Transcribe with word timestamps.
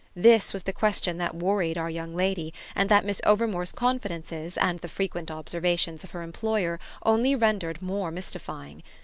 This 0.15 0.51
was 0.51 0.63
the 0.63 0.73
question 0.73 1.19
that 1.19 1.35
worried 1.35 1.77
our 1.77 1.87
young 1.87 2.15
lady 2.15 2.55
and 2.75 2.89
that 2.89 3.05
Miss 3.05 3.21
Overmore's 3.23 3.71
confidences 3.71 4.57
and 4.57 4.79
the 4.79 4.87
frequent 4.87 5.29
observations 5.29 6.03
of 6.03 6.09
her 6.09 6.23
employer 6.23 6.79
only 7.05 7.35
rendered 7.35 7.83
more 7.83 8.09
mystifying. 8.09 8.81